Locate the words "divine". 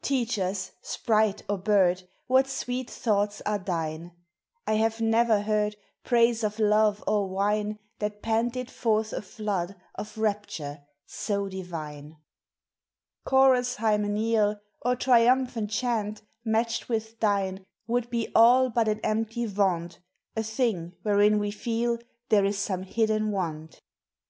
11.50-12.16